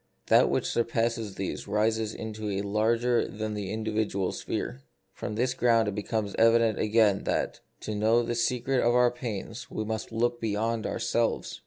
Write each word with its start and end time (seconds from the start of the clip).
That 0.29 0.49
which 0.49 0.65
surpasses 0.65 1.35
these 1.35 1.67
rises 1.67 2.15
into 2.15 2.49
a 2.49 2.63
larger 2.63 3.27
than 3.27 3.53
the 3.53 3.71
individual 3.71 4.31
sphere. 4.31 4.81
From 5.13 5.35
this 5.35 5.53
ground 5.53 5.87
it 5.87 5.93
becomes 5.93 6.33
evident 6.39 6.79
again 6.79 7.23
that, 7.25 7.59
to 7.81 7.93
know 7.93 8.23
the 8.23 8.33
secret 8.33 8.81
of 8.81 8.95
our 8.95 9.11
pains, 9.11 9.69
we 9.69 9.83
must 9.85 10.11
look 10.11 10.41
beyond 10.41 10.87
ourselves. 10.87 11.59